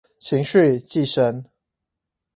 [0.19, 1.45] 情緒寄生